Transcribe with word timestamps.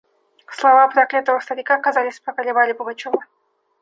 Слова 0.49 0.87
проклятого 0.87 1.39
старика, 1.41 1.77
казалось, 1.77 2.19
поколебали 2.19 2.73
Пугачева. 2.73 3.19